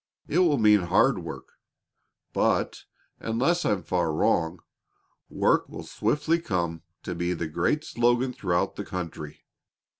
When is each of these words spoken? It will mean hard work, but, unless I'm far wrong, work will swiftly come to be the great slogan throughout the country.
It 0.27 0.39
will 0.39 0.57
mean 0.57 0.79
hard 0.81 1.19
work, 1.19 1.49
but, 2.33 2.85
unless 3.19 3.63
I'm 3.63 3.83
far 3.83 4.11
wrong, 4.11 4.57
work 5.29 5.69
will 5.69 5.83
swiftly 5.85 6.39
come 6.39 6.81
to 7.03 7.13
be 7.13 7.33
the 7.33 7.47
great 7.47 7.83
slogan 7.83 8.33
throughout 8.33 8.77
the 8.77 8.83
country. 8.83 9.45